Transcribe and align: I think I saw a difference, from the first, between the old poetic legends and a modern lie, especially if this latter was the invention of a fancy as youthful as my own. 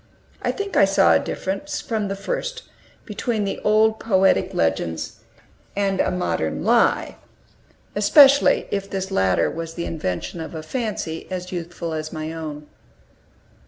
I 0.41 0.51
think 0.51 0.75
I 0.75 0.85
saw 0.85 1.13
a 1.13 1.19
difference, 1.19 1.79
from 1.79 2.07
the 2.07 2.15
first, 2.15 2.63
between 3.05 3.43
the 3.43 3.59
old 3.59 3.99
poetic 3.99 4.51
legends 4.51 5.17
and 5.75 5.99
a 5.99 6.09
modern 6.09 6.63
lie, 6.65 7.17
especially 7.95 8.65
if 8.71 8.89
this 8.89 9.11
latter 9.11 9.47
was 9.47 9.75
the 9.75 9.85
invention 9.85 10.41
of 10.41 10.55
a 10.55 10.63
fancy 10.63 11.27
as 11.29 11.51
youthful 11.51 11.93
as 11.93 12.11
my 12.11 12.33
own. 12.33 12.65